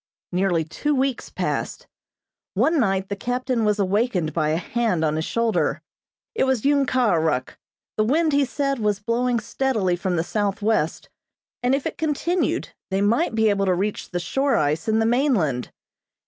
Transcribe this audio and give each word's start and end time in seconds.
Nearly 0.31 0.63
two 0.63 0.95
weeks 0.95 1.29
passed. 1.29 1.85
One 2.55 2.79
night 2.79 3.07
the 3.09 3.15
captain 3.15 3.63
was 3.65 3.77
awakened 3.77 4.33
by 4.33 4.49
a 4.49 4.57
hand 4.57 5.05
on 5.05 5.15
his 5.15 5.25
shoulder. 5.25 5.79
It 6.33 6.45
was 6.45 6.65
Ung 6.65 6.87
Kah 6.87 7.09
Ah 7.11 7.15
Ruk. 7.17 7.55
The 7.97 8.03
wind, 8.03 8.33
he 8.33 8.43
said, 8.43 8.79
was 8.79 8.99
blowing 8.99 9.39
steadily 9.39 9.95
from 9.95 10.15
the 10.15 10.23
southwest, 10.23 11.07
and 11.61 11.75
if 11.75 11.85
it 11.85 11.99
continued 11.99 12.69
they 12.89 13.01
might 13.01 13.35
be 13.35 13.51
able 13.51 13.67
to 13.67 13.75
reach 13.75 14.09
the 14.09 14.19
shore 14.19 14.55
ice 14.55 14.87
and 14.87 14.99
the 14.99 15.05
mainland. 15.05 15.71